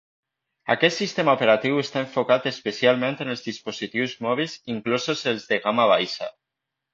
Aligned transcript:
Aquest 0.75 1.01
sistema 1.01 1.35
operatiu 1.37 1.81
està 1.81 2.01
enfocat 2.05 2.47
especialment 2.51 3.19
en 3.27 3.35
els 3.35 3.45
dispositius 3.49 4.17
mòbils 4.29 4.57
inclosos 4.77 5.23
els 5.35 5.47
de 5.53 5.61
gamma 5.69 5.87
baixa. 5.95 6.33